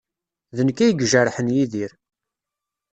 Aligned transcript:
D 0.57 0.59
nekk 0.67 0.77
ay 0.79 0.91
ijerḥen 1.03 1.53
Yidir. 1.55 1.91